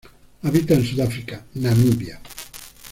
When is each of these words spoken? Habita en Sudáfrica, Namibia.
Habita 0.41 0.73
en 0.73 0.83
Sudáfrica, 0.83 1.45
Namibia. 1.53 2.19